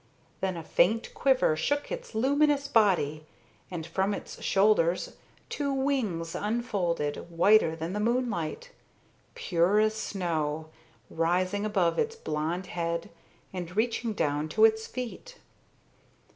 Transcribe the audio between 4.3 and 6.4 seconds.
shoulders two wings